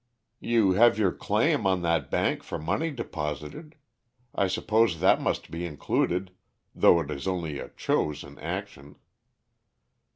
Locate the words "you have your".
0.39-1.11